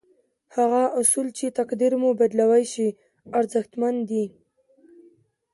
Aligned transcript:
هغه 0.55 0.81
اصول 1.01 1.27
چې 1.37 1.55
تقدير 1.59 1.91
مو 2.01 2.09
بدلولای 2.19 2.63
شي 2.73 2.87
ارزښتمن 3.39 3.95
دي. 4.09 4.25